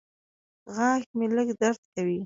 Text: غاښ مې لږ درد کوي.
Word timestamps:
غاښ 0.75 1.03
مې 1.17 1.27
لږ 1.35 1.47
درد 1.61 1.81
کوي. 1.93 2.19